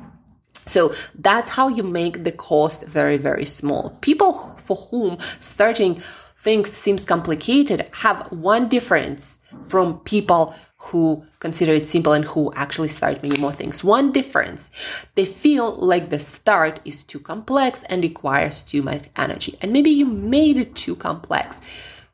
So 0.67 0.93
that's 1.15 1.51
how 1.51 1.69
you 1.69 1.85
make 1.85 2.25
the 2.25 2.33
cost 2.33 2.85
very, 2.85 3.17
very 3.17 3.47
small. 3.47 3.97
People 4.01 4.33
for 4.59 4.77
whom 4.77 5.19
starting 5.41 6.03
things 6.39 6.73
seems 6.73 7.05
complicated 7.05 7.89
have 7.93 8.31
one 8.31 8.69
difference 8.69 9.39
from 9.67 10.01
people 10.01 10.55
who 10.79 11.25
consider 11.41 11.73
it 11.73 11.87
simple 11.87 12.13
and 12.13 12.25
who 12.25 12.53
actually 12.55 12.89
start 12.89 13.23
many 13.23 13.39
more 13.39 13.53
things. 13.53 13.83
One 13.83 14.13
difference, 14.13 14.71
they 15.15 15.25
feel 15.25 15.75
like 15.75 16.11
the 16.11 16.19
start 16.19 16.81
is 16.85 17.03
too 17.03 17.21
complex 17.21 17.83
and 17.85 18.03
requires 18.03 18.63
too 18.63 18.83
much 18.83 19.05
energy. 19.17 19.57
And 19.61 19.73
maybe 19.73 19.91
you 19.91 20.07
made 20.07 20.59
it 20.59 20.75
too 20.75 20.95
complex. 20.97 21.61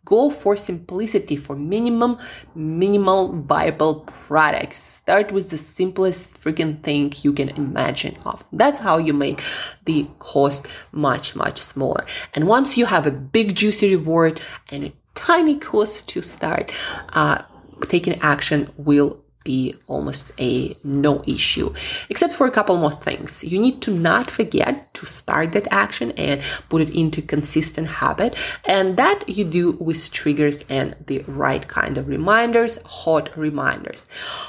Go 0.05 0.31
for 0.31 0.57
simplicity, 0.57 1.37
for 1.37 1.55
minimum, 1.55 2.19
minimal 2.57 3.33
viable 3.43 4.01
products. 4.27 4.83
Start 4.83 5.31
with 5.31 5.51
the 5.51 5.59
simplest 5.59 6.41
freaking 6.41 6.83
thing 6.83 7.13
you 7.23 7.33
can 7.33 7.51
imagine 7.51 8.17
of. 8.25 8.45
That's 8.53 8.81
how 8.81 8.99
you 8.99 9.13
make 9.13 9.41
the 9.85 10.09
cost 10.19 10.67
much, 10.91 11.37
much 11.37 11.61
smaller. 11.61 12.05
And 12.35 12.49
once 12.49 12.77
you 12.77 12.87
have 12.87 13.07
a 13.07 13.13
big 13.13 13.55
juicy 13.55 13.95
reward 13.95 14.41
and 14.71 14.85
a 14.85 14.93
tiny 15.15 15.57
cost 15.57 16.09
to 16.11 16.23
start, 16.23 16.73
uh, 17.11 17.43
taking 17.89 18.19
action 18.21 18.71
will 18.77 19.22
be 19.45 19.75
almost 19.87 20.33
a 20.39 20.77
no 20.85 21.23
issue, 21.27 21.73
except 22.09 22.35
for 22.35 22.47
a 22.47 22.51
couple 22.51 22.77
more 22.77 22.93
things. 22.93 23.45
You 23.45 23.59
need 23.59 23.83
to 23.83 23.93
not 23.93 24.31
forget 24.31 24.93
to 24.95 25.07
start 25.07 25.53
that 25.53 25.69
action 25.71 26.13
and 26.13 26.43
put 26.69 26.83
it 26.83 26.91
into 26.91 27.23
consistent 27.23 27.89
habit. 27.89 28.37
And 28.65 28.97
that 28.97 29.29
you 29.29 29.45
do 29.45 29.73
with 29.73 30.11
triggers 30.13 30.65
and 30.69 30.97
the 31.07 31.25
right 31.27 31.67
kind 31.67 31.99
of 31.99 32.09
reminders, 32.09 32.79
hot 32.85 33.37
reminders. 33.37 34.07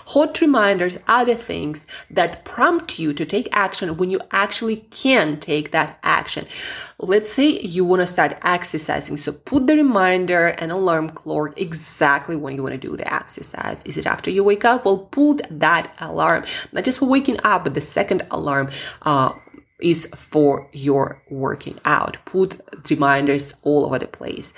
Hot 0.07 0.39
reminders 0.41 0.99
are 1.07 1.25
the 1.25 1.35
things 1.35 1.87
that 2.09 2.45
prompt 2.45 2.99
you 2.99 3.13
to 3.13 3.25
take 3.25 3.47
action 3.51 3.97
when 3.97 4.09
you 4.09 4.19
actually 4.31 4.77
can 4.91 5.39
take 5.39 5.71
that 5.71 5.99
action. 6.03 6.45
Let's 6.99 7.31
say 7.31 7.59
you 7.59 7.85
want 7.85 8.01
to 8.01 8.07
start 8.07 8.37
exercising. 8.43 9.17
So 9.17 9.31
put 9.31 9.67
the 9.67 9.75
reminder 9.75 10.47
and 10.47 10.71
alarm 10.71 11.09
clock 11.09 11.59
exactly 11.59 12.35
when 12.35 12.55
you 12.55 12.63
want 12.63 12.73
to 12.73 12.79
do 12.79 12.95
the 12.95 13.11
exercise. 13.13 13.81
Is 13.83 13.97
it 13.97 14.05
after 14.05 14.29
you 14.29 14.43
wake 14.43 14.65
up? 14.65 14.82
Will 14.83 14.99
put 14.99 15.41
that 15.49 15.93
alarm, 15.99 16.45
not 16.71 16.83
just 16.83 16.99
for 16.99 17.05
waking 17.05 17.39
up, 17.43 17.63
but 17.63 17.73
the 17.73 17.81
second 17.81 18.23
alarm, 18.31 18.69
uh, 19.03 19.33
is 19.83 20.07
for 20.15 20.69
your 20.71 21.21
working 21.29 21.77
out. 21.83 22.17
Put 22.25 22.61
reminders 22.89 23.53
all 23.63 23.85
over 23.85 23.99
the 23.99 24.07
place. 24.07 24.53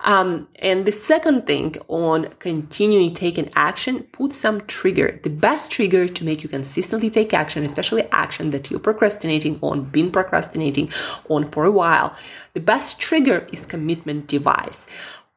Um, 0.00 0.48
and 0.58 0.84
the 0.84 0.92
second 0.92 1.46
thing 1.46 1.76
on 1.88 2.30
continuing 2.40 3.14
taking 3.14 3.48
action, 3.54 4.02
put 4.12 4.32
some 4.32 4.62
trigger. 4.62 5.20
The 5.22 5.30
best 5.30 5.70
trigger 5.70 6.08
to 6.08 6.24
make 6.24 6.42
you 6.42 6.48
consistently 6.48 7.10
take 7.10 7.32
action, 7.32 7.62
especially 7.62 8.10
action 8.10 8.50
that 8.50 8.70
you're 8.70 8.80
procrastinating 8.80 9.58
on, 9.62 9.84
been 9.84 10.10
procrastinating 10.10 10.90
on 11.28 11.50
for 11.50 11.64
a 11.64 11.70
while. 11.70 12.14
The 12.54 12.60
best 12.60 12.98
trigger 12.98 13.46
is 13.52 13.66
commitment 13.66 14.26
device. 14.26 14.86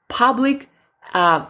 Public, 0.08 0.70
uh, 1.14 1.46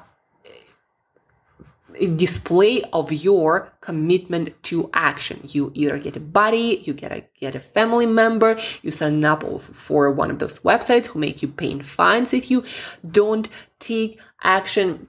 display 2.07 2.83
of 2.93 3.11
your 3.11 3.73
commitment 3.81 4.61
to 4.63 4.89
action. 4.93 5.41
You 5.43 5.71
either 5.75 5.97
get 5.97 6.15
a 6.15 6.19
buddy, 6.19 6.81
you 6.83 6.93
get 6.93 7.11
a 7.11 7.25
get 7.39 7.55
a 7.55 7.59
family 7.59 8.05
member, 8.05 8.57
you 8.81 8.91
sign 8.91 9.23
up 9.25 9.43
for 9.61 10.11
one 10.11 10.31
of 10.31 10.39
those 10.39 10.59
websites 10.59 11.07
who 11.07 11.19
make 11.19 11.41
you 11.41 11.47
paying 11.47 11.81
fines 11.81 12.33
if 12.33 12.49
you 12.51 12.63
don't 13.09 13.47
take 13.79 14.19
action. 14.43 15.07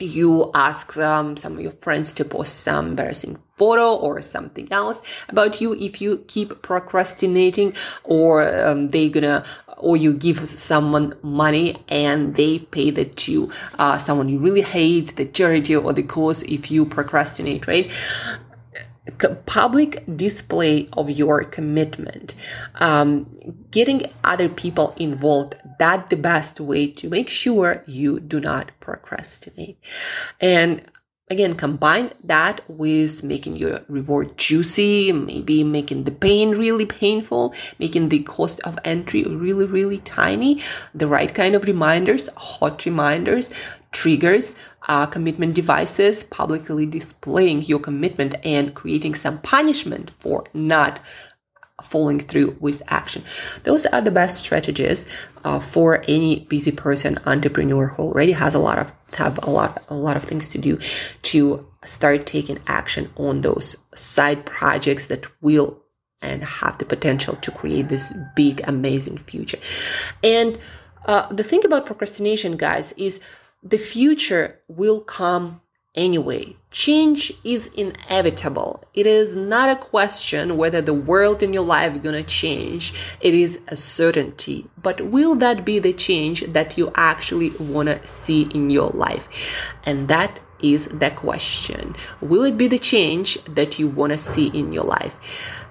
You 0.00 0.50
ask 0.54 0.96
um, 0.96 1.36
some 1.36 1.54
of 1.54 1.60
your 1.60 1.70
friends 1.70 2.10
to 2.12 2.24
post 2.24 2.60
some 2.60 2.88
embarrassing 2.88 3.38
photo 3.56 3.94
or 3.94 4.20
something 4.20 4.66
else 4.72 5.00
about 5.28 5.60
you 5.60 5.74
if 5.74 6.00
you 6.00 6.24
keep 6.26 6.62
procrastinating 6.62 7.74
or 8.02 8.42
um, 8.66 8.88
they're 8.88 9.08
gonna 9.08 9.44
or 9.84 9.96
you 9.96 10.12
give 10.14 10.48
someone 10.48 11.14
money 11.22 11.76
and 11.88 12.34
they 12.34 12.58
pay 12.58 12.90
that 12.90 13.16
to 13.16 13.50
uh, 13.78 13.98
someone 13.98 14.28
you 14.28 14.38
really 14.38 14.62
hate, 14.62 15.14
the 15.16 15.26
charity 15.26 15.76
or 15.76 15.92
the 15.92 16.02
cause 16.02 16.42
if 16.44 16.70
you 16.70 16.84
procrastinate, 16.84 17.66
right? 17.66 17.92
public 19.44 20.02
display 20.16 20.88
of 20.94 21.10
your 21.10 21.44
commitment 21.44 22.34
um, 22.76 23.26
getting 23.70 24.02
other 24.24 24.48
people 24.48 24.94
involved 24.96 25.56
that's 25.78 26.08
the 26.08 26.16
best 26.16 26.58
way 26.58 26.86
to 26.86 27.10
make 27.10 27.28
sure 27.28 27.84
you 27.86 28.18
do 28.18 28.40
not 28.40 28.70
procrastinate 28.80 29.76
and 30.40 30.90
Again, 31.30 31.54
combine 31.54 32.12
that 32.22 32.60
with 32.68 33.24
making 33.24 33.56
your 33.56 33.80
reward 33.88 34.36
juicy, 34.36 35.10
maybe 35.10 35.64
making 35.64 36.04
the 36.04 36.10
pain 36.10 36.50
really 36.50 36.84
painful, 36.84 37.54
making 37.78 38.10
the 38.10 38.22
cost 38.24 38.60
of 38.60 38.78
entry 38.84 39.24
really, 39.24 39.64
really 39.64 39.98
tiny, 40.00 40.60
the 40.94 41.06
right 41.06 41.34
kind 41.34 41.54
of 41.54 41.64
reminders, 41.64 42.28
hot 42.36 42.84
reminders, 42.84 43.50
triggers, 43.90 44.54
uh, 44.86 45.06
commitment 45.06 45.54
devices, 45.54 46.24
publicly 46.24 46.84
displaying 46.84 47.62
your 47.62 47.78
commitment 47.78 48.34
and 48.44 48.74
creating 48.74 49.14
some 49.14 49.38
punishment 49.38 50.10
for 50.18 50.44
not 50.52 51.00
following 51.82 52.20
through 52.20 52.56
with 52.60 52.82
action. 52.88 53.24
Those 53.64 53.86
are 53.86 54.00
the 54.00 54.10
best 54.10 54.44
strategies 54.44 55.06
uh, 55.42 55.58
for 55.58 56.04
any 56.06 56.40
busy 56.40 56.70
person, 56.72 57.18
entrepreneur 57.24 57.88
who 57.88 58.02
already 58.02 58.32
has 58.32 58.54
a 58.54 58.58
lot 58.58 58.78
of 58.78 58.92
have 59.16 59.38
a 59.44 59.50
lot 59.50 59.82
a 59.88 59.94
lot 59.94 60.16
of 60.16 60.22
things 60.22 60.48
to 60.48 60.58
do 60.58 60.78
to 61.22 61.66
start 61.84 62.26
taking 62.26 62.58
action 62.66 63.10
on 63.16 63.40
those 63.42 63.76
side 63.94 64.44
projects 64.46 65.06
that 65.06 65.26
will 65.42 65.82
and 66.22 66.42
have 66.42 66.78
the 66.78 66.84
potential 66.84 67.36
to 67.36 67.50
create 67.50 67.88
this 67.88 68.12
big 68.34 68.62
amazing 68.66 69.18
future. 69.18 69.58
And 70.22 70.58
uh, 71.04 71.30
the 71.32 71.42
thing 71.42 71.64
about 71.64 71.86
procrastination, 71.86 72.56
guys, 72.56 72.92
is 72.92 73.20
the 73.62 73.78
future 73.78 74.60
will 74.68 75.00
come 75.00 75.60
Anyway, 75.94 76.56
change 76.72 77.32
is 77.44 77.68
inevitable. 77.68 78.82
It 78.94 79.06
is 79.06 79.36
not 79.36 79.70
a 79.70 79.76
question 79.76 80.56
whether 80.56 80.80
the 80.80 80.92
world 80.92 81.40
in 81.40 81.54
your 81.54 81.64
life 81.64 81.94
is 81.94 82.00
gonna 82.00 82.24
change. 82.24 82.92
It 83.20 83.32
is 83.32 83.60
a 83.68 83.76
certainty. 83.76 84.66
But 84.82 85.00
will 85.02 85.36
that 85.36 85.64
be 85.64 85.78
the 85.78 85.92
change 85.92 86.40
that 86.46 86.76
you 86.76 86.90
actually 86.96 87.50
wanna 87.50 88.04
see 88.04 88.48
in 88.52 88.70
your 88.70 88.90
life? 88.90 89.28
And 89.84 90.08
that 90.08 90.40
is 90.64 90.86
the 90.86 91.10
question. 91.10 91.94
Will 92.20 92.44
it 92.44 92.56
be 92.56 92.68
the 92.68 92.78
change 92.78 93.38
that 93.44 93.78
you 93.78 93.86
wanna 93.86 94.18
see 94.18 94.46
in 94.48 94.72
your 94.72 94.84
life? 94.84 95.16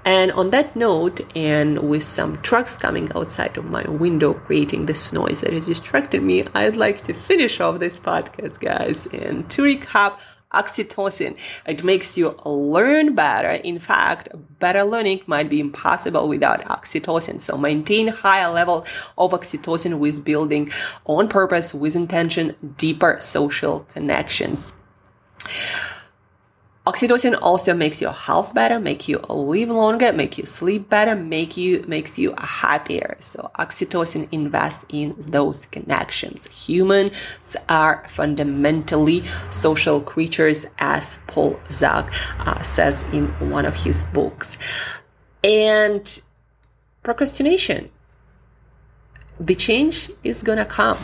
And 0.06 0.32
on 0.34 0.50
that 0.52 0.76
note, 0.76 1.22
and 1.36 1.90
with 1.90 2.04
some 2.04 2.42
trucks 2.42 2.78
coming 2.78 3.10
outside 3.16 3.58
of 3.58 3.66
my 3.66 3.84
window 3.84 4.34
creating 4.34 4.86
this 4.86 5.14
noise 5.14 5.42
that 5.42 5.54
has 5.54 5.68
distracted 5.68 6.22
me, 6.22 6.46
I'd 6.54 6.76
like 6.76 7.02
to 7.04 7.14
finish 7.14 7.60
off 7.62 7.80
this 7.80 8.00
podcast, 8.00 8.60
guys. 8.60 9.08
And 9.08 9.50
to 9.52 9.64
recap, 9.64 10.20
oxytocin. 10.54 11.38
It 11.66 11.84
makes 11.84 12.18
you 12.18 12.36
learn 12.46 13.16
better. 13.16 13.50
In 13.50 13.80
fact, 13.80 14.30
better 14.60 14.84
learning 14.84 15.22
might 15.26 15.50
be 15.50 15.60
impossible 15.60 16.28
without 16.28 16.64
oxytocin. 16.66 17.42
So 17.42 17.58
maintain 17.58 18.08
higher 18.08 18.52
level 18.52 18.86
of 19.18 19.32
oxytocin 19.32 20.00
with 20.00 20.24
building 20.24 20.72
on 21.06 21.28
purpose, 21.28 21.74
with 21.74 21.96
intention, 21.96 22.56
deeper 22.78 23.18
social 23.20 23.82
connections. 23.82 24.74
Oxytocin 26.86 27.40
also 27.42 27.74
makes 27.74 28.02
your 28.02 28.12
health 28.12 28.54
better, 28.54 28.78
make 28.78 29.08
you 29.08 29.18
live 29.30 29.70
longer, 29.70 30.12
make 30.12 30.38
you 30.38 30.46
sleep 30.46 30.90
better, 30.90 31.16
make 31.16 31.56
you 31.56 31.82
makes 31.88 32.20
you 32.20 32.36
happier. 32.38 33.16
So 33.22 33.50
oxytocin 33.58 34.28
invests 34.34 34.84
in 34.90 35.16
those 35.18 35.66
connections. 35.68 36.46
Humans 36.68 37.56
are 37.70 38.04
fundamentally 38.10 39.24
social 39.50 40.02
creatures, 40.02 40.66
as 40.78 41.20
Paul 41.28 41.58
Zak 41.70 42.14
uh, 42.40 42.62
says 42.64 43.06
in 43.14 43.28
one 43.50 43.66
of 43.66 43.76
his 43.76 44.04
books. 44.04 44.58
And 45.42 46.22
procrastination, 47.02 47.92
the 49.40 49.56
change 49.56 50.12
is 50.26 50.44
gonna 50.44 50.66
come. 50.66 50.98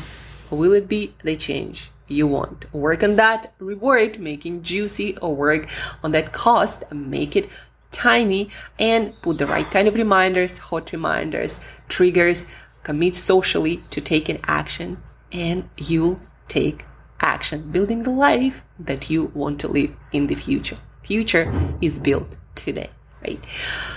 Will 0.50 0.74
it 0.74 0.90
be 0.90 1.14
the 1.24 1.38
change? 1.38 1.90
You 2.10 2.28
want. 2.28 2.72
Work 2.74 3.04
on 3.04 3.16
that 3.16 3.54
reward, 3.60 4.20
making 4.20 4.64
juicy, 4.64 5.18
or 5.18 5.36
work 5.36 5.70
on 6.04 6.12
that 6.12 6.34
cost, 6.34 6.84
make 6.92 7.36
it 7.36 7.48
tiny, 7.92 8.50
and 8.78 9.20
put 9.22 9.38
the 9.38 9.48
right 9.48 9.70
kind 9.70 9.88
of 9.88 9.96
reminders, 9.96 10.58
hot 10.58 10.92
reminders, 10.92 11.60
triggers, 11.88 12.48
commit 12.84 13.16
socially 13.16 13.78
to 13.90 14.02
take 14.02 14.30
an 14.30 14.40
action, 14.46 15.02
and 15.32 15.70
you'll 15.78 16.20
take 16.48 16.86
action, 17.22 17.70
building 17.72 18.04
the 18.04 18.10
life 18.10 18.62
that 18.80 19.10
you 19.10 19.26
want 19.34 19.60
to 19.62 19.68
live 19.68 19.96
in 20.12 20.28
the 20.28 20.36
future. 20.36 20.78
future 21.04 21.52
is 21.82 21.98
built 21.98 22.36
today 22.54 22.90
right? 23.22 23.44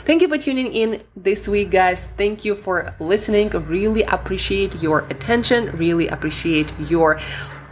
Thank 0.04 0.22
you 0.22 0.28
for 0.28 0.38
tuning 0.38 0.72
in 0.72 1.02
this 1.16 1.48
week, 1.48 1.70
guys. 1.70 2.06
Thank 2.16 2.44
you 2.44 2.54
for 2.54 2.94
listening. 2.98 3.50
Really 3.50 4.02
appreciate 4.02 4.82
your 4.82 5.00
attention. 5.10 5.70
Really 5.72 6.08
appreciate 6.08 6.72
your 6.90 7.18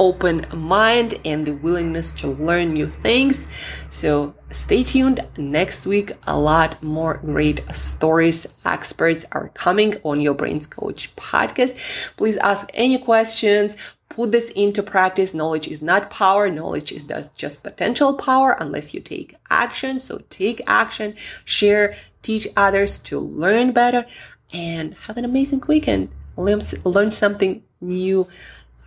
open 0.00 0.46
mind 0.52 1.14
and 1.24 1.46
the 1.46 1.52
willingness 1.52 2.10
to 2.12 2.28
learn 2.28 2.72
new 2.72 2.88
things. 2.88 3.46
So 3.90 4.34
stay 4.50 4.82
tuned. 4.82 5.20
Next 5.36 5.86
week, 5.86 6.12
a 6.26 6.36
lot 6.36 6.82
more 6.82 7.18
great 7.18 7.60
stories. 7.72 8.46
Experts 8.64 9.24
are 9.30 9.50
coming 9.50 9.94
on 10.02 10.20
your 10.20 10.34
Brains 10.34 10.66
Coach 10.66 11.14
podcast. 11.14 11.76
Please 12.16 12.36
ask 12.38 12.68
any 12.74 12.98
questions 12.98 13.76
put 14.10 14.32
this 14.32 14.50
into 14.50 14.82
practice. 14.82 15.32
Knowledge 15.32 15.68
is 15.68 15.80
not 15.82 16.10
power. 16.10 16.50
Knowledge 16.50 16.92
is 16.92 17.06
just 17.36 17.62
potential 17.62 18.16
power 18.16 18.56
unless 18.60 18.92
you 18.92 19.00
take 19.00 19.34
action. 19.48 19.98
So 19.98 20.20
take 20.28 20.60
action, 20.66 21.14
share, 21.44 21.94
teach 22.20 22.46
others 22.56 22.98
to 22.98 23.18
learn 23.18 23.72
better 23.72 24.04
and 24.52 24.94
have 25.06 25.16
an 25.16 25.24
amazing 25.24 25.62
weekend. 25.66 26.10
Learn, 26.36 26.60
learn 26.84 27.10
something 27.10 27.62
new, 27.80 28.26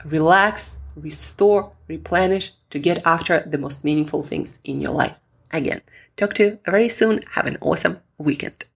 relax, 0.03 0.77
restore, 0.95 1.71
replenish 1.87 2.51
to 2.69 2.79
get 2.79 3.05
after 3.05 3.41
the 3.45 3.57
most 3.57 3.83
meaningful 3.83 4.23
things 4.23 4.59
in 4.63 4.81
your 4.81 4.91
life. 4.91 5.15
Again, 5.51 5.81
talk 6.17 6.33
to 6.35 6.43
you 6.43 6.59
very 6.65 6.89
soon. 6.89 7.21
Have 7.31 7.45
an 7.45 7.57
awesome 7.61 7.99
weekend. 8.17 8.65